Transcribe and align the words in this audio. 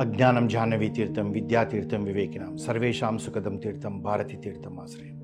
అజ్ఞానం 0.00 0.48
జాహ్నవీ 0.48 0.88
తీర్థం 0.88 1.30
విద్యాతీర్థం 1.30 2.04
వివేకినం. 2.04 2.56
సర్వేషాం 2.56 3.18
సుఖదం 3.18 3.56
తీర్థం 3.56 4.02
భారతి 4.02 4.36
తీర్థం 4.36 4.80
ఆశ్రయం. 4.80 5.16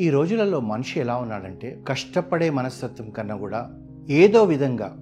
ఈ 0.00 0.10
రోజులలో 0.10 0.60
మనిషి 0.60 1.00
ఎలా 1.00 1.16
ఉన్నాడంటే 1.16 1.78
కష్టపడే 1.88 2.50
మనస్తత్వం 2.50 3.10
కన్నా 3.10 3.36
కూడా 3.36 3.70
ఏదో 4.10 4.44
విధంగా 4.44 4.96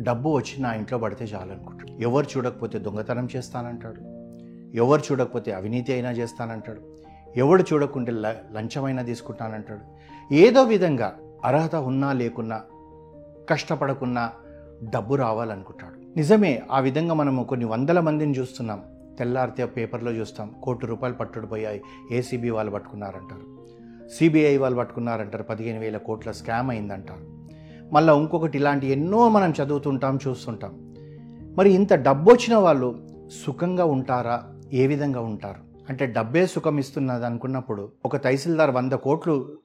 డబ్బు 0.00 0.28
వచ్చి 0.28 0.62
నా 0.62 0.74
ఇంట్లో 0.74 0.98
పడితే 0.98 1.24
చాలనుకుంటాడు. 1.24 2.02
ఎవరు 2.02 2.26
చూడకపోతే 2.36 2.78
దొంగతనం 2.78 3.28
చేస్తానంటాడు. 3.36 4.00
ఎవరు 4.76 5.02
చూడకపోతే 5.12 5.52
అవినీతి 5.52 5.92
అయినా 5.92 6.10
చేస్తానంటాడు. 6.10 6.80
ఎవడు 7.36 7.64
చూడకుంటే 7.72 8.12
ల- 8.12 8.54
లంచమైనా 8.54 9.02
తీసుకుంటానంటాడు. 9.02 9.80
ఏదో 10.34 10.62
విధంగా 10.62 11.16
అర్హత 11.44 11.76
ఉన్నా 11.76 12.12
లేకున్నా 12.12 12.60
కష్టపడకున్నా 13.50 14.32
డబ్బు 14.82 15.14
రావాలనుకుంటాడు. 15.14 16.03
నిజమే 16.16 16.62
ఆ 16.70 16.80
విధంగా 16.80 17.14
మనము 17.14 17.44
కొన్ని 17.44 17.66
వందల 17.66 18.00
మందిని 18.00 18.38
చూస్తున్నాం. 18.38 18.82
తెల్లారితే 19.18 19.66
పేపర్లో 19.66 20.12
చూస్తాం. 20.12 20.54
కోటి 20.62 20.86
రూపాయలు 20.86 21.14
పట్టుడు 21.14 21.46
పోయాయి. 21.46 21.82
ఏసీబీ 22.12 22.50
వాళ్ళు 22.50 22.72
పట్టుకున్నారంటారు. 22.72 23.54
సిబిఐ 24.08 24.56
వాళ్ళు 24.56 24.78
పట్టుకున్నారంటారు. 24.78 25.42
పదిహేను 25.42 25.80
వేల 25.80 25.96
కోట్ల 25.96 26.32
స్కామ్ 26.32 26.70
అయిందంటారు. 26.70 27.48
మళ్ళీ 27.94 28.12
ఇంకొకటి 28.12 28.58
ఇలాంటి 28.58 28.86
ఎన్నో 28.86 29.28
మనం 29.28 29.54
చదువుతుంటాం 29.62 30.18
చూస్తుంటాం. 30.28 30.94
మరి 31.58 31.70
ఇంత 31.70 31.94
డబ్బు 31.94 32.30
వచ్చిన 32.30 32.56
వాళ్ళు 32.56 33.08
సుఖంగా 33.46 33.84
ఉంటారా? 33.84 34.42
ఏ 34.72 34.86
విధంగా 34.86 35.20
ఉంటారు? 35.20 35.60
అంటే 35.88 36.06
డబ్బే 36.06 36.46
సుఖం 36.46 36.78
ఇస్తున్నది 36.78 37.26
అనుకున్నప్పుడు 37.26 37.92
ఒక 38.04 38.16
తహసీల్దార్ 38.16 38.70
వంద 38.70 38.92
కోట్లు 38.92 39.58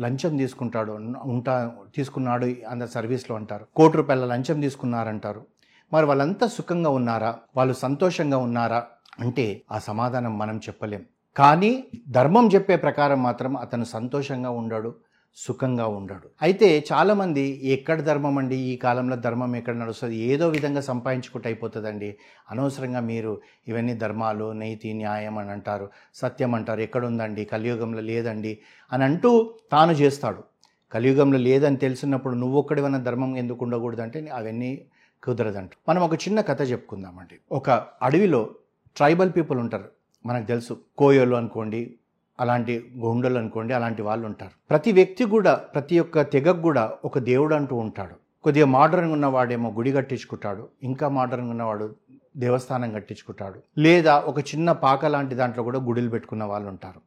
లంచం 0.00 0.36
తీసుకుంటాడు 0.36 0.92
ఉంటా 1.22 1.72
తీసుకున్నాడు 1.96 2.52
అంత 2.68 2.84
సర్వీస్లో 2.84 3.36
అంటారు. 3.36 3.66
కోటి 3.76 3.96
రూపాయల 3.96 4.24
లంచం 4.24 4.60
తీసుకున్నారంటారు. 4.60 5.46
మరి 5.92 6.06
వాళ్ళంతా 6.06 6.46
సుఖంగా 6.46 6.90
ఉన్నారా? 6.90 7.36
వాళ్ళు 7.56 7.74
సంతోషంగా 7.74 8.38
ఉన్నారా? 8.38 8.84
అంటే 9.20 9.62
ఆ 9.72 9.78
సమాధానం 9.78 10.38
మనం 10.38 10.56
చెప్పలేం. 10.56 11.02
కానీ 11.36 11.84
ధర్మం 12.10 12.48
చెప్పే 12.48 12.76
ప్రకారం 12.76 13.22
మాత్రం 13.22 13.56
అతను 13.56 13.84
సంతోషంగా 13.84 14.50
ఉండడు 14.50 14.94
సుఖంగా 15.36 15.86
ఉండడు. 15.86 16.28
అయితే 16.42 16.84
చాలామంది 16.92 17.60
ఎక్కడ 17.64 18.00
ధర్మం 18.00 18.38
అండి? 18.38 18.56
ఈ 18.56 18.76
కాలంలో 18.76 19.16
ధర్మం 19.16 19.56
ఎక్కడ 19.56 19.74
నడుస్తుంది? 19.76 20.16
ఏదో 20.16 20.48
విధంగా 20.48 20.80
సంపాదించుకుంటూ 20.80 21.48
అయిపోతుందండి. 21.48 22.16
అనవసరంగా 22.50 23.00
మీరు 23.00 23.40
ఇవన్నీ 23.68 23.94
ధర్మాలు 23.94 24.52
నీతి 24.52 24.92
న్యాయం 24.92 25.38
అని 25.38 25.50
అంటారు 25.50 25.90
సత్యం 26.14 26.54
అంటారు. 26.54 26.80
ఎక్కడుందండి? 26.80 27.44
కలియుగంలో 27.44 28.00
లేదండి 28.00 28.58
అని 28.92 29.04
అంటూ 29.04 29.54
తాను 29.72 29.92
చేస్తాడు. 29.92 30.44
కలియుగంలో 30.92 31.38
లేదని 31.38 31.76
తెలిసినప్పుడు 31.76 32.34
నువ్వొక్కడివన్న 32.34 32.96
ధర్మం 32.96 33.36
ఎందుకు 33.36 33.64
ఉండకూడదంటే 33.64 34.30
అవన్నీ 34.34 34.84
కుదరదంట 35.24 35.70
మనం 35.88 36.02
ఒక 36.02 36.14
చిన్న 36.14 36.40
కథ 36.40 36.62
చెప్పుకుందామండి. 36.70 37.38
ఒక 37.52 37.70
అడవిలో 38.02 38.50
ట్రైబల్ 38.96 39.30
పీపుల్ 39.36 39.58
ఉంటారు. 39.58 39.88
మనకు 40.26 40.46
తెలుసు 40.46 40.78
కోయోలు 40.98 41.36
అనుకోండి 41.36 41.94
అలాంటి 42.40 42.92
గుండెలు 42.98 43.38
అనుకోండి 43.38 43.74
అలాంటి 43.74 44.02
వాళ్ళు 44.02 44.26
ఉంటారు. 44.26 44.50
ప్రతి 44.70 44.92
వ్యక్తి 44.92 45.24
కూడా 45.24 45.54
ప్రతి 45.54 45.98
ఒక్క 45.98 46.22
తెగకు 46.22 46.60
కూడా 46.60 46.92
ఒక 47.04 47.18
దేవుడు 47.18 47.54
అంటూ 47.54 47.76
ఉంటాడు. 47.76 48.14
కొద్దిగా 48.42 48.66
మోడర్న్గా 48.66 49.12
ఉన్నవాడేమో 49.12 49.70
గుడి 49.70 49.92
కట్టించుకుంటాడు 49.92 50.68
ఇంకా 50.82 51.08
మోడర్న్గా 51.08 51.50
ఉన్నవాడు 51.50 51.94
దేవస్థానం 52.36 52.92
కట్టించుకుంటాడు 52.92 53.60
లేదా 53.78 54.18
ఒక 54.18 54.38
చిన్న 54.38 54.72
పాక 54.72 55.06
లాంటి 55.06 55.34
దాంట్లో 55.34 55.62
కూడా 55.64 55.78
గుడిలు 55.78 56.08
పెట్టుకున్న 56.08 56.44
వాళ్ళు 56.44 56.68
ఉంటారు. 56.68 57.00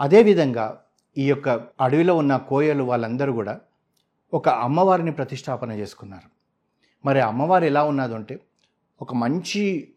అదేవిధంగా 0.00 0.80
ఈ 1.18 1.28
యొక్క 1.28 1.48
అడవిలో 1.80 2.16
ఉన్న 2.16 2.36
కోయలు 2.36 2.84
వాళ్ళందరూ 2.84 3.32
కూడా 3.32 3.60
ఒక 4.34 4.48
అమ్మవారిని 4.48 5.12
ప్రతిష్టాపన 5.12 5.72
చేసుకున్నారు. 5.72 6.43
మరి 7.04 7.20
అమ్మవారు 7.20 7.64
ఎలా 7.64 7.84
ఉన్నది 7.84 8.14
అంటే 8.14 8.40
ఒక 9.02 9.14
మంచి 9.14 9.88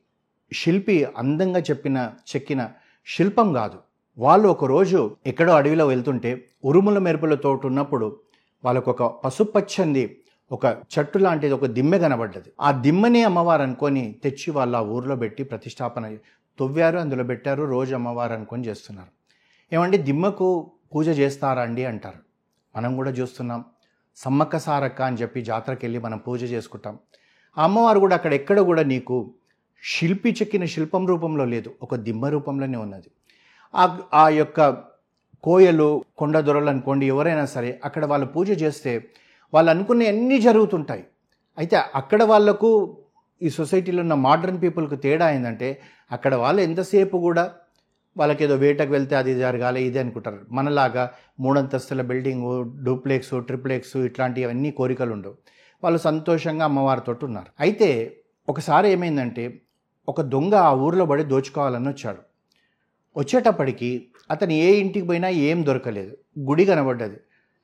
శిల్పి 0.53 1.03
అందంగా 1.17 1.59
చెప్పిన 1.59 2.11
చెక్కిన 2.36 2.69
శిల్పం 3.08 3.53
కాదు. 3.53 3.80
వాళ్ళు 4.17 4.48
ఒకరోజు 4.49 5.15
ఎక్కడో 5.26 5.54
అడవిలో 5.54 5.87
వెళ్తుంటే 5.87 6.49
ఉరుముల 6.65 6.98
మెరుపులతో 6.98 7.61
ఉన్నప్పుడు 7.65 8.20
వాళ్ళకు 8.64 8.92
ఒక 8.92 9.04
పసుపచ్చంది 9.04 10.17
ఒక 10.52 10.65
చెట్టు 10.65 11.17
లాంటిది 11.17 11.54
ఒక 11.54 11.65
దిమ్మె 11.65 11.99
కనబడ్డది. 11.99 12.49
ఆ 12.61 12.71
దిమ్మని 12.71 13.23
అమ్మవారు 13.23 13.61
అనుకొని 13.61 14.15
తెచ్చి 14.23 14.52
వాళ్ళ 14.52 14.76
ఆ 14.76 14.81
ఊర్లో 14.81 15.15
పెట్టి 15.15 15.43
ప్రతిష్టాపన 15.43 16.17
తవ్వారు 16.60 16.98
అందులో 16.98 17.23
పెట్టారు 17.23 17.64
రోజు 17.64 17.95
అమ్మవారు 17.95 18.33
అనుకొని 18.33 18.67
చేస్తున్నారు. 18.67 19.08
ఏమండి 19.76 19.98
దిమ్మకు 19.98 20.71
పూజ 20.95 21.08
చేస్తారా 21.08 21.61
అండి 21.61 21.86
అంటారు. 21.86 22.17
మనం 22.77 22.95
కూడా 22.95 23.11
చూస్తున్నాం. 23.11 23.65
సమ్మక్క 24.23 24.58
సారక్క 24.58 25.02
అని 25.02 25.17
చెప్పి 25.17 25.39
జాతరకి 25.44 25.86
వెళ్ళి 25.86 26.00
మనం 26.00 26.17
పూజ 26.17 26.44
చేసుకుంటాం. 26.54 26.95
ఆ 27.58 27.64
అమ్మవారు 27.64 28.00
కూడా 28.00 28.16
అక్కడ 28.16 28.33
ఎక్కడ 28.33 28.60
కూడా 28.60 28.83
నీకు 28.83 29.16
శిల్పి 29.83 30.30
చెక్కిన 30.39 30.66
శిల్పం 30.66 31.04
రూపంలో 31.08 31.45
లేదు. 31.45 31.70
ఒక 31.82 31.95
దిమ్మ 32.08 32.26
రూపంలోనే 32.28 32.78
ఉన్నది. 32.78 33.10
ఆ 33.73 33.83
ఆ 34.14 34.26
యొక్క 34.30 34.60
కోయలు 35.44 35.88
కొండ 36.17 36.38
దొరలు 36.39 36.70
అనుకోండి 36.70 37.05
ఎవరైనా 37.08 37.45
సరే 37.45 37.80
అక్కడ 37.86 38.05
వాళ్ళు 38.05 38.28
పూజ 38.28 38.50
చేస్తే 38.61 38.94
వాళ్ళు 39.54 39.70
అనుకునే 39.72 40.08
అన్నీ 40.08 40.38
జరుగుతుంటాయి. 40.39 41.04
అయితే 41.58 41.78
అక్కడ 41.95 42.23
వాళ్ళకు 42.23 42.70
ఈ 43.42 43.49
సొసైటీలో 43.49 44.02
ఉన్న 44.02 44.14
మోడర్న్ 44.14 44.61
పీపుల్కి 44.61 44.98
తేడా 44.98 45.26
ఏంటంటే 45.32 45.67
అక్కడ 46.11 46.36
వాళ్ళు 46.36 46.61
ఎంతసేపు 46.61 47.17
కూడా 47.17 47.44
వాళ్ళకి 48.17 48.44
ఏదో 48.44 48.55
వేటకు 48.55 48.92
వెళ్తే 48.92 49.16
అది 49.16 49.36
జరగాలి 49.36 49.83
ఇది 49.83 50.00
అనుకుంటారు. 50.00 50.39
మనలాగా 50.52 51.11
మూడంతస్తుల 51.39 52.02
బిల్డింగు 52.02 52.54
డూప్లెక్స్ 52.83 53.33
ట్రిప్లెక్స్ 53.39 53.98
ఇట్లాంటివన్నీ 53.98 54.72
కోరికలు 54.72 55.11
ఉండవు. 55.11 55.36
వాళ్ళు 55.83 56.00
సంతోషంగా 56.00 56.66
అమ్మవారితో 56.66 57.17
ఉన్నారు. 57.23 57.52
అయితే 57.60 58.17
ఒకసారి 58.50 58.92
ఏమైందంటే 58.92 59.61
ఒక 60.10 60.22
దొంగ 60.22 60.55
ఆ 60.55 60.73
ఊర్లో 60.73 61.05
పడి 61.05 61.23
దోచుకోవాలని 61.23 61.89
వచ్చాడు. 61.89 62.22
వచ్చేటప్పటికి 63.17 64.08
అతను 64.32 64.52
ఏ 64.52 64.70
ఇంటికి 64.72 65.08
పోయినా 65.08 65.30
ఏం 65.30 65.66
దొరకలేదు. 65.66 66.17
గుడి 66.39 66.66
కనబడ్డది. 66.66 67.17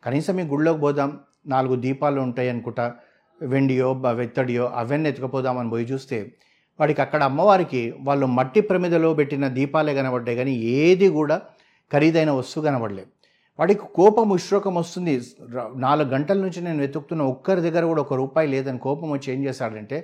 కనీసం 0.04 0.40
ఈ 0.40 0.44
గుడిలోకి 0.44 0.80
పోదాం 0.80 1.20
నాలుగు 1.48 1.76
దీపాలు 1.76 2.22
ఉంటాయి 2.22 2.50
అనుకుంటా 2.50 2.94
వెండియో 3.42 3.92
వెత్తడియో 3.92 4.66
అవన్నీ 4.68 5.10
ఎత్తుకుపోదామని 5.10 5.70
పోయి 5.70 5.86
చూస్తే 5.86 6.34
వాడికి 6.84 7.02
అక్కడ 7.06 7.22
అమ్మవారికి 7.30 7.82
వాళ్ళు 8.08 8.26
మట్టి 8.38 8.62
ప్రమిదలో 8.70 9.10
పెట్టిన 9.20 9.48
దీపాలే 9.58 9.94
కనబడ్డాయి 10.00 10.38
కానీ 10.38 10.54
ఏది 10.84 11.08
కూడా 11.18 11.38
ఖరీదైన 11.92 12.32
వస్తువు 12.40 12.64
కనబడలేదు. 12.66 13.10
వాడికి 13.60 13.84
కోపం 13.96 14.28
ఉశ్రోకం 14.30 14.74
వస్తుంది. 14.76 15.14
నాలుగు 15.86 16.10
గంటల 16.10 16.38
నుంచి 16.46 16.60
నేను 16.62 16.80
వెతుకుతున్న 16.80 17.24
ఒక్కరి 17.34 17.62
దగ్గర 17.62 17.84
కూడా 17.92 18.02
ఒక 18.02 18.14
రూపాయి 18.14 18.48
లేదని 18.54 18.80
కోపం 18.86 19.10
వచ్చి 19.12 19.28
ఏం 19.34 19.42
చేశాడంటే 19.46 19.98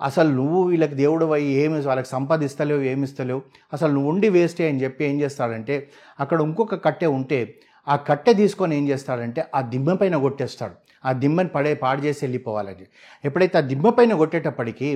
అసలు 0.00 0.30
నువ్వు 0.38 0.60
వీళ్ళకి 0.62 0.94
దేవుడు 0.94 1.26
అయ్యి 1.32 1.50
ఏమి 1.62 1.80
వాళ్ళకి 1.88 2.08
సంపాదిస్తలేవు 2.08 2.82
ఏమి 2.92 3.04
ఇస్తలేవు 3.08 3.42
అసలు 3.72 3.92
నువ్వు 3.92 4.08
ఉండి 4.10 4.28
వేస్టే 4.36 4.68
అని 4.68 4.82
చెప్పి 4.84 5.02
ఏం 5.04 5.16
చేస్తాడంటే 5.20 5.76
అక్కడ 6.20 6.38
ఇంకొక 6.40 6.78
కట్టె 6.84 7.06
ఉంటే 7.18 7.40
ఆ 7.86 7.96
కట్టె 8.08 8.32
తీసుకొని 8.34 8.74
ఏం 8.78 8.84
చేస్తాడంటే 8.88 9.40
ఆ 9.54 9.60
దిమ్మ 9.72 9.94
పైన 9.94 10.16
కొట్టేస్తాడు. 10.16 10.76
ఆ 11.04 11.10
దిమ్మని 11.12 11.48
పడే 11.48 11.72
పాడు 11.74 12.00
చేసి 12.00 12.20
వెళ్ళిపోవాలని. 12.24 12.86
ఎప్పుడైతే 13.24 13.58
ఆ 13.58 13.64
దిమ్మ 13.70 13.88
పైన 13.88 14.12
కొట్టేటప్పటికి 14.14 14.88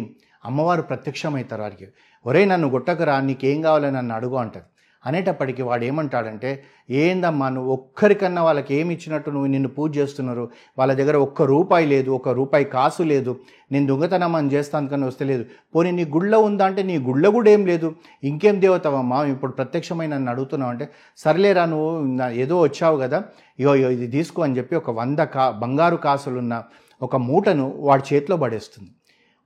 అమ్మవారు 0.45 0.83
ప్రత్యక్షమవుతారు 0.83 1.63
వారికి. 1.63 1.87
ఒరే 2.27 2.45
నన్ను 2.45 2.71
కొట్టకరా 2.71 3.21
నీకేం 3.21 3.63
కావాలో 3.63 3.91
నన్ను 3.91 4.15
అడుగు 4.15 4.37
అంటారు. 4.37 4.67
అనేటప్పటికీ 5.05 5.63
వాడు 5.63 5.85
ఏమంటాడంటే 5.85 6.65
ఏందమ్మా 6.91 7.49
నువ్వు 7.49 7.73
ఒక్కరికన్నా 7.73 8.43
వాళ్ళకి 8.43 8.75
ఏమి 8.75 8.95
ఇచ్చినట్టు 8.95 9.31
నువ్వు 9.31 9.47
నిన్ను 9.47 9.69
పూజ 9.69 9.99
చేస్తున్నారు? 9.99 10.51
వాళ్ళ 10.79 10.93
దగ్గర 10.95 11.17
ఒక్క 11.17 11.43
రూపాయి 11.43 11.87
లేదు 11.87 12.11
ఒక 12.11 12.29
రూపాయి 12.29 12.65
కాసు 12.65 13.03
లేదు. 13.03 13.41
నేను 13.73 13.87
దొంగతనం 13.87 14.37
అని 14.37 14.51
చేస్తాను 14.51 14.89
కానీ 14.89 15.05
వస్తే 15.05 15.25
లేదు. 15.25 15.45
పోనీ 15.75 15.91
నీ 15.91 16.05
గుళ్ళ 16.05 16.37
ఉందా 16.37 16.67
అంటే 16.67 16.83
నీ 16.83 16.99
గుళ్ళ 16.99 17.29
కూడా 17.29 17.51
ఏం 17.51 17.67
లేదు. 17.67 17.95
ఇంకేం 18.25 18.61
దేవతవమ్మా 18.61 19.25
ఇప్పుడు 19.25 19.53
ప్రత్యక్షమైన 19.53 20.15
నన్ను 20.15 20.31
అడుగుతున్నావు 20.31 20.71
అంటే 20.71 20.89
సర్లేరా 21.17 21.65
నువ్వు 21.65 22.23
ఏదో 22.31 22.61
వచ్చావు 22.61 22.99
కదా 22.99 23.25
ఇగో 23.59 23.75
ఇగో 23.75 23.91
ఇది 23.91 24.07
తీసుకో 24.07 24.43
అని 24.43 24.57
చెప్పి 24.59 24.77
ఒక 24.77 24.91
వంద 24.91 25.19
కా 25.19 25.51
బంగారు 25.51 25.97
కాసులున్న 25.97 26.63
ఒక 27.03 27.17
మూటను 27.17 27.75
వాడి 27.79 28.15
చేతిలో 28.15 28.37
పడేస్తుంది. 28.37 28.91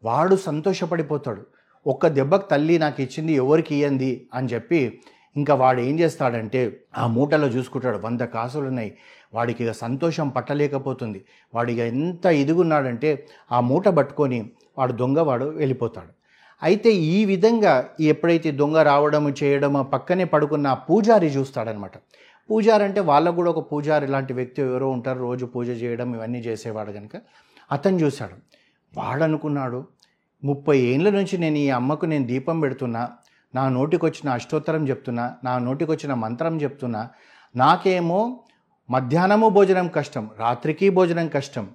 వాడు 0.04 0.37
సంతోషపడిపోతాడు. 0.37 1.46
ఒక్క 1.87 2.06
దెబ్బకు 2.06 2.49
తల్లి 2.50 2.78
నాకు 2.78 3.02
ఇచ్చింది 3.02 3.32
ఎవరికి 3.32 3.75
ఇయ్యంది? 3.75 4.28
అని 4.34 4.49
చెప్పి 4.49 5.00
ఇంకా 5.37 5.54
వాడు 5.54 5.81
ఏం 5.81 6.00
చేస్తాడంటే 6.00 6.81
ఆ 6.99 7.06
మూటలో 7.06 7.46
చూసుకుంటాడు. 7.46 7.99
వంద 7.99 8.20
కాసులు 8.20 8.66
ఉన్నాయి 8.66 8.96
వాడికి 9.34 9.64
ఇక 9.64 9.72
సంతోషం 9.72 10.28
పట్టలేకపోతుంది. 10.28 11.25
వాడికి 11.54 11.81
ఎంత 11.81 12.26
ఇదిగున్నాడంటే 12.26 13.26
ఆ 13.52 13.60
మూట 13.60 13.88
పట్టుకొని 13.88 14.50
వాడు 14.78 14.93
దొంగవాడు 14.93 15.44
వెళ్ళిపోతాడు. 15.44 16.22
అయితే 16.62 16.93
ఈ 16.93 17.25
విధంగా 17.25 17.88
ఎప్పుడైతే 18.00 18.50
దొంగ 18.50 18.82
రావడము 18.82 19.34
చేయడము 19.43 19.82
పక్కనే 19.82 20.25
పడుకున్న 20.25 20.66
ఆ 20.66 20.75
పూజారి 20.75 21.26
చూస్తాడనమాట. 21.26 21.93
పూజారి 22.50 22.84
అంటే 22.84 23.00
వాళ్ళకు 23.00 23.34
కూడా 23.34 23.50
ఒక 23.50 23.72
పూజారి 23.72 24.06
లాంటి 24.06 24.32
వ్యక్తి 24.32 24.62
ఎవరో 24.62 24.90
ఉంటారు. 24.90 25.19
రోజు 25.19 25.46
పూజ 25.46 25.69
చేయడం 25.69 26.14
ఇవన్నీ 26.14 26.38
చేసేవాడు 26.38 26.93
కనుక 26.93 27.20
అతను 27.72 27.96
చూశాడు. 27.98 28.61
వాడనుకున్నాడు. 28.96 29.86
ముప్పై 30.44 30.78
ఏళ్ళ 30.78 31.10
నుంచి 31.10 31.38
నేను 31.38 31.58
ఈ 31.58 31.70
అమ్మకు 31.70 32.06
నేను 32.06 32.26
దీపం 32.26 32.60
పెడుతున్నా. 32.60 33.10
నా 33.54 33.68
నోటికొచ్చిన 33.68 34.28
అష్టోత్తరం 34.28 34.88
చెప్తున్నా. 34.88 35.34
నా 35.44 35.58
నోటికొచ్చిన 35.58 36.14
మంత్రం 36.14 36.62
చెప్తున్నా. 36.62 37.08
నాకేమో 37.56 38.40
మధ్యాహ్నము 38.90 39.48
భోజనం 39.48 39.88
కష్టం 39.88 40.30
రాత్రికి 40.38 40.90
భోజనం 40.90 41.28
కష్టం. 41.28 41.68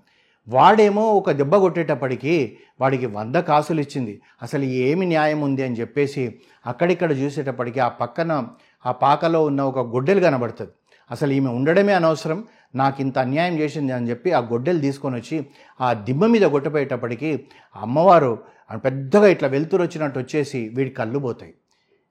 వాడేమో 0.50 1.14
ఒక 1.14 1.32
దెబ్బ 1.32 1.56
కొట్టేటప్పటికి 1.56 2.58
వాడికి 2.82 3.06
వంద 3.06 3.36
కాసులు 3.36 3.82
ఇచ్చింది. 3.82 4.22
అసలు 4.42 4.64
ఏమి 4.64 5.06
న్యాయం 5.06 5.42
ఉంది 5.42 5.64
అని 5.64 5.76
చెప్పేసి 5.76 6.40
అక్కడిక్కడ 6.66 7.12
చూసేటప్పటికి 7.12 7.80
ఆ 7.80 7.88
పక్కన 7.88 8.48
ఆ 8.86 8.92
పాకలో 8.92 9.46
ఉన్న 9.46 9.62
ఒక 9.62 9.80
గొడ్డెలు 9.80 10.20
కనబడుతుంది. 10.20 10.72
అసలు 11.12 11.32
ఈమె 11.32 11.50
ఉండడమే 11.50 11.94
అనవసరం 11.94 12.44
నాకు 12.76 13.02
ఇంత 13.02 13.18
అన్యాయం 13.18 13.60
చేసింది 13.60 13.92
అని 13.92 14.10
చెప్పి 14.10 14.32
ఆ 14.32 14.40
గొడ్డెలు 14.40 14.80
తీసుకొని 14.80 15.16
వచ్చి 15.16 15.46
ఆ 15.82 15.94
దిమ్మ 15.94 16.26
మీద 16.26 16.42
కొట్టపోయేటప్పటికి 16.42 17.46
అమ్మవారు 17.76 18.44
పెద్దగా 18.76 19.28
ఇట్లా 19.28 19.50
వెలుతురు 19.50 19.84
వచ్చినట్టు 19.84 20.20
వచ్చేసి 20.20 20.72
వీడి 20.76 20.90
కళ్ళు 20.90 21.20
పోతాయి. 21.20 21.54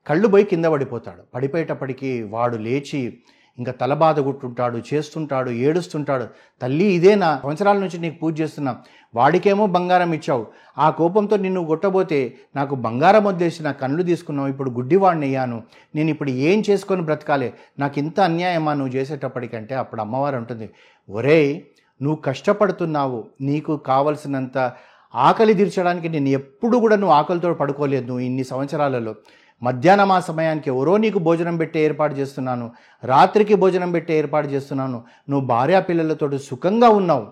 కళ్ళు 0.07 0.29
పోయి 0.29 0.45
కింద 0.45 0.65
పడిపోతాడు. 0.65 1.23
పడిపోయేటప్పటికి 1.35 2.23
వాడు 2.23 2.57
లేచి 2.57 3.19
ఇంకా 3.59 3.73
తల 3.73 3.95
బాధ 3.95 4.21
గుట్టుంటాడు 4.21 4.83
చేస్తుంటాడు 4.95 5.51
ఏడుస్తుంటాడు. 5.51 6.27
తల్లి 6.63 6.85
ఇదే 6.85 7.15
నా 7.15 7.41
సంవత్సరాల 7.43 7.79
నుంచి 7.79 7.99
నీకు 7.99 8.19
పూజ 8.19 8.41
చేస్తున్నా. 8.41 8.77
వాడికేమో 9.15 9.67
బంగారం 9.67 10.13
ఇచ్చావు. 10.13 10.47
ఆ 10.79 10.91
కోపంతో 10.91 11.37
నిన్ను 11.37 11.65
కొట్టబోతే 11.65 12.35
నాకు 12.57 12.75
బంగారం 12.75 13.25
వదిలేసి 13.25 13.63
నా 13.63 13.73
కళ్ళు 13.73 14.03
తీసుకున్నావు. 14.03 14.49
ఇప్పుడు 14.49 14.71
గుడ్డివాడిని 14.71 15.27
అయ్యాను. 15.27 15.63
నేను 15.95 16.11
ఇప్పుడు 16.11 16.31
ఏం 16.31 16.63
చేసుకొని 16.71 17.03
బ్రతకాలి? 17.03 17.53
నాకు 17.79 17.99
ఇంత 17.99 18.21
అన్యాయమా 18.21 18.75
నువ్వు 18.75 18.95
చేసేటప్పటికంటే? 18.95 19.75
అప్పుడు 19.75 20.01
అమ్మవారు 20.01 20.37
ఉంటుంది 20.37 20.71
ఒరేయ్ 21.11 21.61
నువ్వు 22.03 22.23
కష్టపడుతున్నావు. 22.23 23.25
నీకు 23.41 23.77
కావలసినంత 23.77 24.73
ఆకలి 25.15 25.55
తీర్చడానికి 25.55 26.09
నేను 26.09 26.29
ఎప్పుడు 26.29 26.77
కూడా 26.77 26.97
నువ్వు 26.97 27.15
ఆకలితో 27.17 27.55
పడుకోలేదు. 27.55 28.07
నువ్వు 28.07 28.21
ఇన్ని 28.21 28.45
సంవత్సరాలలో 28.45 29.15
మధ్యాహ్నం 29.63 30.13
ఆ 30.13 30.21
సమయానికి 30.21 30.71
ఎవరో 30.71 30.97
నీకు 30.97 31.19
భోజనం 31.19 31.57
పెట్టే 31.57 31.81
ఏర్పాటు 31.81 32.15
చేస్తున్నాను 32.15 32.67
రాత్రికి 33.05 33.55
భోజనం 33.55 33.93
పెట్టే 33.93 34.19
ఏర్పాటు 34.19 34.49
చేస్తున్నాను 34.49 35.03
నువ్వు 35.31 35.47
భార్యా 35.47 35.81
పిల్లలతో 35.81 36.39
సుఖంగా 36.39 36.89
ఉన్నావు 36.89 37.27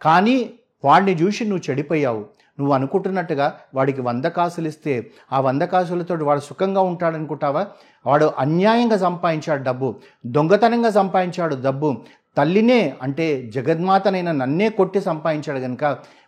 కానీ 0.00 0.36
వాడిని 0.84 1.12
చూసి 1.22 1.44
నువ్వు 1.44 1.70
చెడిపోయావు. 1.70 2.20
నువ్వు 2.58 2.74
అనుకుంటున్నట్టుగా 2.74 3.46
వాడికి 3.74 4.00
వంద 4.00 4.24
కాసులు 4.24 4.68
ఇస్తే 4.68 4.94
ఆ 5.32 5.40
వంద 5.40 5.62
కాసులతో 5.62 6.14
వాడు 6.24 6.40
సుఖంగా 6.40 6.80
ఉంటాడనుకుంటావా? 6.80 7.62
వాడు 8.06 8.32
అన్యాయంగా 8.38 8.96
సంపాదించాడు 8.96 9.62
డబ్బు 9.62 9.88
దొంగతనంగా 10.26 10.90
సంపాదించాడు 10.90 11.54
డబ్బు 11.62 11.88
తల్లినే 12.36 12.94
అంటే 13.02 13.50
జగన్మాతనైన 13.54 14.32
నన్నే 14.32 14.68
కొట్టి 14.68 15.00
సంపాదించాడు 15.00 15.60
కనుక 15.60 15.84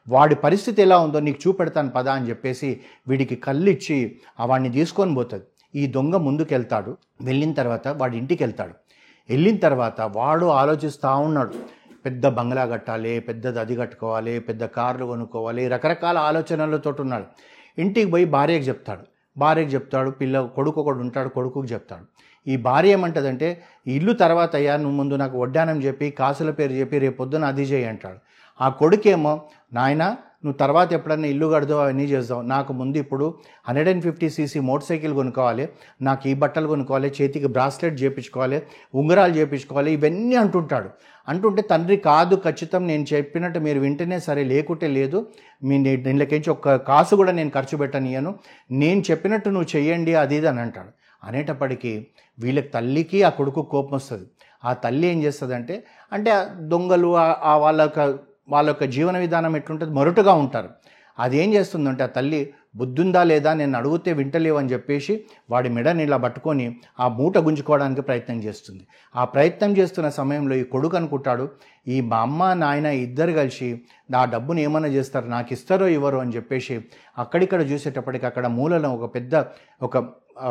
వాడి 0.09 0.35
పరిస్థితి 0.35 0.83
ఎలా 0.83 0.99
ఉందో 0.99 1.21
నీకు 1.21 1.49
చూపెడతాను 1.49 1.91
పదా 1.91 2.13
అని 2.13 2.29
చెప్పేసి 2.29 2.81
వీడికి 3.09 3.37
కళ్ళిచ్చి 3.37 4.17
ఆ 4.41 4.47
వాడిని 4.47 4.71
తీసుకొని 4.73 5.15
పోతుంది. 5.15 5.45
ఈ 5.75 5.87
దొంగ 5.87 6.15
ముందుకెళ్తాడు 6.17 6.97
వెళ్ళిన 7.23 7.53
తర్వాత 7.53 7.89
వాడి 7.89 8.19
ఇంటికి 8.19 8.43
వెళ్తాడు 8.43 8.75
వెళ్ళిన 9.31 9.57
తర్వాత 9.57 10.01
వాడు 10.01 10.47
ఆలోచిస్తూ 10.47 11.17
ఉన్నాడు. 11.19 11.55
పెద్ద 12.05 12.27
బంగ్లా 12.27 12.67
కట్టాలి 12.67 13.21
పెద్దది 13.21 13.61
అది 13.61 13.77
కట్టుకోవాలి 13.77 14.41
పెద్ద 14.41 14.65
కార్లు 14.65 15.05
కొనుక్కోవాలి 15.05 15.69
రకరకాల 15.69 16.19
ఆలోచనలతో 16.19 16.95
ఉన్నాడు. 17.01 17.27
ఇంటికి 17.79 18.11
పోయి 18.11 18.25
భార్యకు 18.25 18.65
చెప్తాడు. 18.65 19.05
భార్యకు 19.39 19.71
చెప్తాడు 19.71 20.11
పిల్ల 20.11 20.41
కొడుకు 20.57 20.81
ఒకడు 20.81 20.99
ఉంటాడు 20.99 21.29
కొడుకుకి 21.29 21.73
చెప్తాడు. 21.75 22.05
ఈ 22.47 22.57
భార్య 22.57 22.93
ఏమంటదంటే 22.93 23.63
ఇల్లు 23.87 24.13
తర్వాత 24.13 24.57
అయ్యా 24.57 24.77
నువ్వు 24.77 24.97
ముందు 24.97 25.15
నాకు 25.15 25.41
వడ్డానం 25.43 25.83
చెప్పి 25.83 26.11
కాసుల 26.11 26.51
పేరు 26.51 26.73
చెప్పి 26.73 26.99
రేపు 26.99 27.17
పొద్దున 27.17 27.45
అది 27.45 27.63
చేయి 27.63 27.85
అంటాడు. 27.85 28.19
ఆ 28.61 28.69
కొడుకేమో 28.69 29.41
నాయన 29.75 30.17
నువ్వు 30.45 30.57
తర్వాత 30.59 30.93
ఎప్పుడన్నా 30.93 31.29
ఇల్లు 31.29 31.47
కడదావు 31.47 31.81
అవన్నీ 31.81 32.05
చేస్తావు. 32.05 32.43
నాకు 32.43 32.73
ముందు 32.73 32.97
ఇప్పుడు 32.97 33.35
hundred 33.69 33.89
and 33.89 34.03
fifty 34.03 34.29
CC 34.31 34.61
motor 34.61 34.89
cycle 34.89 35.15
కొనుక్కోవాలి. 35.15 35.69
నాకు 36.03 36.29
ఈ 36.29 36.35
బట్టలు 36.35 36.69
కొనుక్కోవాలి. 36.69 37.09
చేతికి 37.19 37.47
బ్రాస్లెట్ 37.47 38.03
చేయించుకోవాలి 38.03 38.63
ఉంగరాలు 38.95 39.33
చేయించుకోవాలి 39.33 39.93
ఇవన్నీ 39.93 40.35
అంటుంటాడు. 40.35 40.91
అంటుంటే 41.29 41.63
తండ్రి 41.63 41.97
కాదు 41.97 42.37
ఖచ్చితం. 42.47 42.87
నేను 42.87 43.07
చెప్పినట్టు 43.15 43.59
మీరు 43.59 43.81
వింటేనే 43.81 44.19
సరే 44.19 44.45
లేకుంటే 44.45 44.89
లేదు. 44.89 45.27
మీ 45.65 45.79
దీనిలోకించి 45.85 46.51
ఒక్క 46.51 46.77
కాసు 46.77 47.15
కూడా 47.15 47.33
నేను 47.33 47.51
ఖర్చు 47.51 47.79
పెట్టనియను. 47.79 48.35
నేను 48.71 49.03
చెప్పినట్టు 49.11 49.49
నువ్వు 49.49 49.77
చెయ్యండి 49.77 50.15
అది 50.15 50.37
ఇది 50.37 50.47
అని 50.47 50.61
అంటాడు. 50.61 50.93
అనేటప్పటికీ 51.25 52.07
వీళ్ళకి 52.39 52.69
తల్లికి 52.69 53.23
ఆ 53.23 53.29
కొడుకు 53.29 53.63
కోపం 53.63 53.97
వస్తుంది. 53.97 54.27
ఆ 54.65 54.73
తల్లి 54.73 55.07
ఏం 55.09 55.23
చేస్తుందంటే 55.23 55.85
అంటే 56.13 56.31
దొంగలు 56.59 57.17
ఆ- 57.17 57.57
వాళ్ళ 57.57 57.81
యొక్క 57.81 58.19
వాళ్ళ 58.49 58.69
యొక్క 58.71 58.85
జీవన 58.85 59.19
విధానం 59.19 59.57
ఎట్లుంటుంది 59.57 59.93
మొరటుగా 59.93 60.33
ఉంటారు. 60.33 60.69
అది 61.19 61.39
ఏం 61.39 61.55
చేస్తుందంటే 61.55 62.03
ఆ 62.03 62.07
తల్లి 62.07 62.53
బుద్ధుందా 62.77 63.23
లేదా 63.25 63.55
నేను 63.55 63.79
అడిగితే 63.79 64.13
వింటలేవు 64.13 64.59
అని 64.59 64.73
చెప్పేసి 64.73 65.25
వాడి 65.51 65.69
మెడని 65.69 66.03
ఇలా 66.03 66.17
పట్టుకొని 66.17 66.77
ఆ 67.01 67.09
మూట 67.09 67.39
గుంజుకోవడానికి 67.39 68.01
ప్రయత్నం 68.01 68.39
చేస్తుంది. 68.39 68.87
ఆ 69.17 69.25
ప్రయత్నం 69.25 69.77
చేస్తున్న 69.77 70.09
సమయంలో 70.09 70.55
ఈ 70.55 70.63
కొడుకు 70.63 70.97
అనుకుంటాడు 70.97 71.51
ఈ 71.89 72.01
మా 72.01 72.17
అమ్మ 72.17 72.53
నాయన 72.53 72.87
ఇద్దరు 72.87 73.33
కలిసి 73.33 73.83
నా 74.11 74.25
డబ్బును 74.25 74.61
ఏమన్నా 74.61 74.89
చేస్తారు 74.89 75.27
నాకు 75.27 75.53
ఇస్తారో 75.53 75.89
ఇవ్వరో 75.89 76.19
అని 76.19 76.33
చెప్పేసి 76.33 76.81
అక్కడిక్కడ 77.19 77.71
చూసేటప్పటికి 77.71 78.27
అక్కడ 78.27 78.47
మూలలో 78.47 78.95
ఒక 78.95 79.15
పెద్ద 79.15 79.45
ఒక 79.83 79.99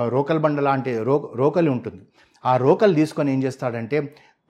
రోకల్ 0.08 0.40
బండ 0.40 0.60
లాంటి 0.60 0.92
రో 1.04 1.32
రోకలి 1.36 1.70
ఉంటుంది. 1.70 2.02
ఆ 2.46 2.58
రోకలు 2.58 2.94
తీసుకొని 2.94 3.34
ఏం 3.34 3.44
చేస్తాడంటే 3.44 3.98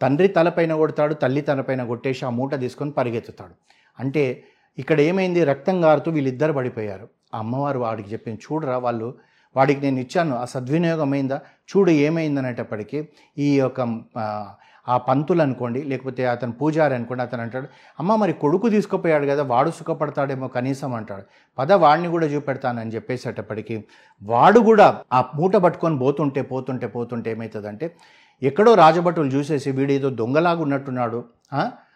తండ్రి 0.02 0.28
తలపైన 0.28 0.74
కొడతాడు 0.76 1.14
తల్లి 1.14 1.42
తలపైన 1.42 1.84
కొట్టేసి 1.84 2.26
ఆ 2.26 2.30
మూట 2.30 2.56
తీసుకొని 2.60 2.92
పరిగెత్తుతాడు. 2.92 3.54
అంటే 4.00 4.44
ఇక్కడ 4.78 5.00
ఏమైంది? 5.02 5.46
రక్తం 5.46 5.86
గారుతూ 5.86 6.12
వీళ్ళిద్దరు 6.12 6.54
పడిపోయారు. 6.54 7.08
ఆ 7.34 7.40
అమ్మవారు 7.40 7.80
వాడికి 7.80 8.10
చెప్పింది 8.14 8.40
చూడరా 8.46 8.78
వాళ్ళు 8.78 9.16
వాడికి 9.56 9.82
నేను 9.82 10.00
ఇచ్చాను 10.00 10.36
ఆ 10.36 10.46
సద్వినియోగం 10.46 11.14
అయిందా? 11.14 11.38
చూడు 11.70 11.92
ఏమైంది 11.92 12.40
అనేటప్పటికీ 12.40 13.08
ఈ 13.38 13.60
యొక్క 13.60 13.82
ఆ, 14.92 14.98
పంతులు 15.06 15.42
అనుకోండి 15.46 15.80
లేకపోతే 15.90 16.22
అతను 16.32 16.54
పూజారి 16.60 16.94
అనుకోండి 16.98 17.24
అతను 17.26 17.44
అంటాడు 17.46 17.68
అమ్మ 18.00 18.16
మరి 18.22 18.34
కొడుకు 18.42 18.68
తీసుకుపోయాడు 18.74 19.26
కదా 19.30 19.44
వాడు 19.52 19.72
సుఖపడతాడేమో 19.78 20.48
కనీసం 20.56 20.92
అంటాడు. 20.98 21.26
పద 21.58 21.72
వాడిని 21.82 22.10
కూడా 22.14 22.28
చూపెడతానని 22.32 22.94
చెప్పేసేటప్పటికి 22.96 23.76
వాడు 24.22 24.62
కూడా 24.68 24.88
ఆ 25.12 25.22
మూట 25.38 25.54
పట్టుకొని 25.64 25.98
పోతుంటే 26.04 26.44
పోతుంటే 26.52 26.88
పోతుంటే 26.96 27.30
ఏమవుతుందంటే 27.34 27.88
ఎక్కడో 28.42 28.72
రాజభటులు 28.80 29.32
చూసేసి 29.34 29.70
వీడేదో 29.74 29.98
ఏదో 30.00 30.18
దొంగలాగా 30.20 30.62
ఉన్నట్టున్నాడు 30.66 31.20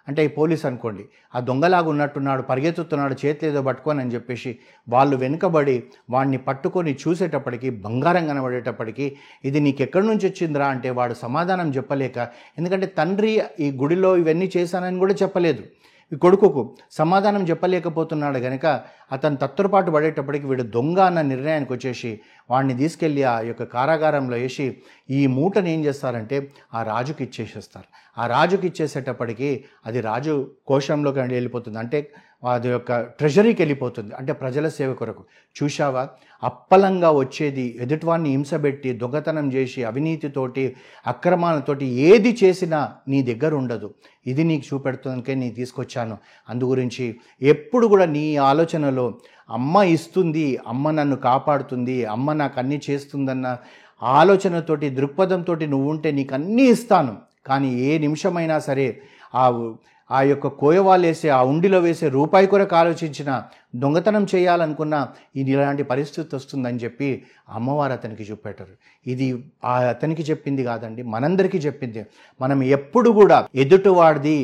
అంటే 0.08 0.22
ఈ 0.26 0.30
పోలీస్ 0.38 0.64
అనుకోండి 0.66 1.04
ఆ 1.36 1.40
దొంగలాగా 1.40 1.88
ఉన్నట్టున్నాడు 1.88 2.44
పరిగెత్తుతున్నాడు 2.50 3.16
చేతిలేదో 3.24 3.52
ఏదో 3.52 3.62
పట్టుకొని 3.68 4.02
అని 4.02 4.14
చెప్పేసి 4.16 4.52
వాళ్ళు 4.88 5.16
వెనుకబడి 5.16 5.76
వాడిని 6.10 6.40
పట్టుకొని 6.48 6.92
చూసేటప్పటికి 7.04 7.70
బంగారం 7.86 8.26
కనబడేటప్పటికి 8.28 9.06
ఇది 9.50 9.60
నీకు 9.60 9.82
ఎక్కడి 9.82 10.06
నుంచి 10.08 10.26
వచ్చిందిరా 10.30 10.68
అంటే 10.68 10.90
వాడు 10.90 11.16
సమాధానం 11.24 11.70
చెప్పలేక 11.70 12.18
ఎందుకంటే 12.58 12.90
తండ్రి 13.00 13.32
ఈ 13.60 13.70
గుడిలో 13.82 14.12
ఇవన్నీ 14.18 14.50
చేశానని 14.58 15.00
కూడా 15.00 15.16
చెప్పలేదు. 15.24 15.64
ఈ 16.12 16.16
కొడుకుకు 16.16 16.78
సమాధానం 16.92 17.44
చెప్పలేకపోతున్నాడు 17.44 18.38
గనక 18.38 18.66
అతను 19.12 19.36
తత్తురపాటు 19.36 19.92
పడేటప్పటికి 19.92 20.48
వీడు 20.48 20.64
దొంగ 20.64 21.00
అన్న 21.00 21.22
నిర్ణయానికి 21.22 21.74
వచ్చేసి 21.74 22.20
వాడిని 22.50 22.78
తీసుకెళ్ళి 22.78 23.24
ఆ 23.24 23.40
యొక్క 23.40 23.64
కారాగారంలో 23.64 24.38
వేసి 24.38 24.78
ఈ 25.10 25.28
మూటని 25.28 25.74
ఏం 25.74 25.86
చేస్తారంటే 25.86 26.52
ఆ 26.74 26.84
రాజుకి 26.84 27.24
ఇచ్చేసేస్తారు. 27.24 27.88
ఆ 28.18 28.28
రాజుకి 28.28 28.68
ఇచ్చేసేటప్పటికి 28.68 29.66
అది 29.86 30.02
రాజు 30.02 30.52
కోశంలోకి 30.68 31.20
వెళ్ళిపోతుంది. 31.20 31.80
అంటే 31.80 32.12
అది 32.46 32.70
యొక్క 32.70 33.02
ట్రెజరీకి 33.02 33.62
వెళ్ళిపోతుంది. 33.62 34.16
అంటే 34.16 34.34
ప్రజల 34.34 34.68
సేవ 34.68 34.94
కొరకు. 34.94 35.24
చూశావా? 35.64 36.08
అప్పలంగా 36.44 37.12
వచ్చేది 37.12 37.78
ఎదుటివాడిని 37.82 38.30
హింసబెట్టి 38.30 38.94
దొంగతనం 38.94 39.54
చేసి 39.54 39.84
అవినీతితోటి 39.84 40.76
అక్రమాలతోటి 41.08 41.86
ఏది 41.86 42.38
చేసినా 42.44 42.92
నీ 43.08 43.22
దగ్గర 43.24 43.56
ఉండదు. 43.56 43.94
ఇది 44.28 44.44
నీకు 44.44 44.74
చూపెడుతుందనికే 44.74 45.36
నీ 45.36 45.50
తీసుకొచ్చాను. 45.50 46.18
అందు 46.50 46.66
గురించి 46.66 47.16
ఎప్పుడు 47.42 47.88
కూడా 47.88 48.06
నీ 48.06 48.36
ఆలోచనలో 48.36 49.18
అమ్మ 49.50 49.78
ఇస్తుంది 49.78 50.60
అమ్మ 50.68 50.92
నన్ను 50.92 51.16
కాపాడుతుంది 51.16 52.06
అమ్మ 52.06 52.34
నాకు 52.34 52.60
అన్నీ 52.60 52.82
చేస్తుందన్న 52.90 53.58
ఆలోచనతోటి 54.04 54.90
దృక్పథంతో 54.90 55.56
నువ్వు 55.56 55.90
ఉంటే 55.90 56.12
నీకు 56.12 56.34
అన్నీ 56.34 56.64
ఇస్తాను. 56.64 57.18
కానీ 57.46 57.80
ఏ 57.80 57.98
నిమిషమైనా 57.98 58.60
సరే 58.60 59.02
ఆ 59.36 59.74
ఆ 60.10 60.22
యొక్క 60.22 60.48
కోయవాళ్ళు 60.48 61.08
వేసే 61.08 61.30
ఆ 61.30 61.42
ఉండిలో 61.42 61.80
వేసే 61.80 62.10
రూపాయి 62.10 62.48
కొరకు 62.48 62.76
ఆలోచించిన 62.76 63.30
దొంగతనం 63.76 64.28
చేయాలనుకున్న 64.36 64.96
ఇది 65.36 65.52
ఇలాంటి 65.52 65.84
పరిస్థితి 65.84 66.36
వస్తుందని 66.36 66.78
చెప్పి 66.78 67.24
అమ్మవారు 67.50 67.94
అతనికి 67.94 68.24
చూపెట్టారు. 68.24 68.76
ఇది 69.06 69.28
ఆ 69.66 69.74
అతనికి 69.94 70.24
చెప్పింది 70.24 70.64
కాదండి 70.64 71.04
మనందరికీ 71.04 71.58
చెప్పింది. 71.58 72.04
మనం 72.42 72.64
ఎప్పుడు 72.64 73.10
కూడా 73.10 73.40
ఎదుటివాడిది 73.56 74.38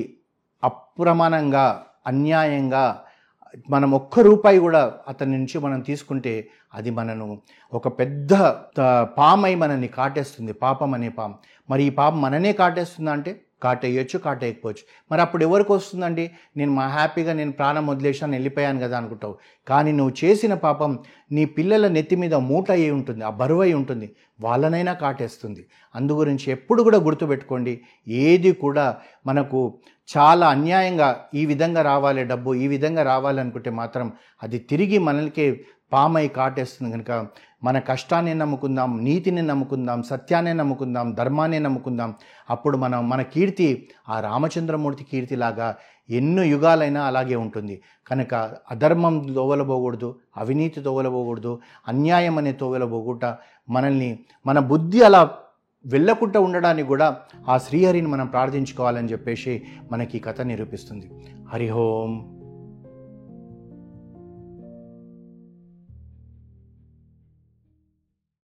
అప్రమాణంగా 0.63 1.83
అన్యాయంగా 2.07 2.83
మనం 3.69 3.89
ఒక్క 3.91 4.19
రూపాయి 4.19 4.59
కూడా 4.59 4.81
అతని 5.07 5.31
నుంచి 5.37 5.59
మనం 5.59 5.79
తీసుకుంటే 5.79 6.33
అది 6.73 6.89
మనను 6.91 7.25
ఒక 7.73 7.87
పెద్ద 7.99 8.33
పామై 9.17 9.55
మనల్ని 9.55 9.87
కాటేస్తుంది 9.87 10.53
పాపం. 10.53 10.93
అనే 10.93 11.09
పాము 11.09 11.35
మరి 11.69 11.83
ఈ 11.83 11.89
పాపం 11.89 12.21
మననే 12.21 12.53
కాటేస్తుందా 12.53 13.11
అంటే 13.11 13.31
కాటేయచ్చు 13.63 14.17
కాటేయకపోవచ్చు. 14.19 14.83
మరి 15.11 15.21
అప్పుడు 15.21 15.43
ఎవరికి 15.43 15.71
వస్తుందండి? 15.73 16.25
నేను 16.57 16.71
మా 16.71 16.85
హ్యాపీగా 16.87 17.33
నేను 17.33 17.51
ప్రాణం 17.51 17.85
వదిలేసాను 17.87 18.31
వెళ్ళిపోయాను 18.31 18.79
కదా 18.79 18.97
అనుకుంటావు. 18.97 19.35
కానీ 19.67 19.91
నువ్వు 19.91 20.13
చేసిన 20.23 20.53
పాపం 20.53 20.99
నీ 21.31 21.45
పిల్లల 21.45 21.87
నెత్తి 21.87 22.15
మీద 22.15 22.35
మూట 22.51 22.71
అయి 22.71 22.91
ఉంటుంది 22.91 23.23
ఆ 23.23 23.29
బరువు 23.41 23.61
అయి 23.61 23.73
ఉంటుంది 23.73 24.09
వాళ్ళనైనా 24.41 24.93
కాటేస్తుంది. 24.93 25.61
అందు 25.95 26.13
గురించి 26.13 26.51
ఎప్పుడు 26.51 26.83
కూడా 26.83 26.97
గుర్తుపెట్టుకోండి 26.97 27.73
ఏది 28.07 28.51
కూడా 28.63 28.85
మనకు 29.25 29.59
చాలా 30.09 30.45
అన్యాయంగా 30.47 31.09
ఈ 31.33 31.43
విధంగా 31.45 31.81
రావాలి 31.81 32.23
డబ్బు 32.25 32.53
ఈ 32.53 32.67
విధంగా 32.67 33.03
రావాలనుకుంటే 33.03 33.69
మాత్రం 33.81 34.07
అది 34.43 34.57
తిరిగి 34.71 34.97
మనల్కే 35.09 35.45
పామై 35.93 36.27
కాటేస్తుంది 36.27 36.89
కనుక 36.91 37.11
మన 37.63 37.79
కష్టాన్ని 37.79 38.33
నమ్ముకుందాం 38.33 39.03
నీతిని 39.03 39.41
నమ్ముకుందాం 39.41 40.03
సత్యాన్ని 40.03 40.53
నమ్ముకుందాం 40.53 41.13
ధర్మాన్ని 41.13 41.59
నమ్ముకుందాం. 41.59 42.13
అప్పుడు 42.49 42.77
మనం 42.77 43.09
మన 43.09 43.21
కీర్తి 43.21 43.89
ఆ 44.09 44.19
రామచంద్రమూర్తి 44.19 45.03
కీర్తిలాగా 45.03 45.75
ఎన్నో 46.09 46.43
యుగాలైనా 46.43 47.03
అలాగే 47.03 47.35
ఉంటుంది. 47.35 47.81
కనుక 48.07 48.51
అధర్మం 48.71 49.33
తోవలబోకూడదు 49.35 50.15
అవినీతి 50.37 50.81
తోవలబోకూడదు 50.81 51.59
అన్యాయం 51.87 52.37
అనే 52.37 52.51
తోవలబోకుండా 52.51 53.37
మనల్ని 53.69 54.19
మన 54.45 54.59
బుద్ధి 54.59 55.03
అలా 55.03 55.31
వెళ్ళకుండా 55.85 56.39
ఉండడానికి 56.39 56.87
కూడా 56.87 57.17
ఆ 57.49 57.57
శ్రీహరిని 57.57 58.07
మనం 58.07 58.27
ప్రార్థించుకోవాలని 58.27 59.07
చెప్పేసి 59.07 59.63
మనకి 59.91 60.17
ఈ 60.17 60.21
కథ 60.21 60.41
నిరూపిస్తుంది. 60.41 61.11
హరిహోం 61.53 62.40